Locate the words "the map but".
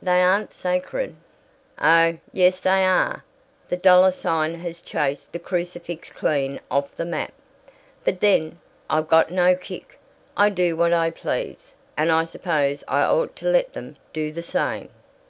6.96-8.20